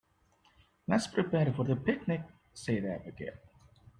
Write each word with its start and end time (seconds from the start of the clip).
"Let's 0.87 1.05
prepare 1.05 1.53
for 1.53 1.63
the 1.63 1.75
picnic!", 1.75 2.21
said 2.55 2.85
Abigail. 2.85 3.35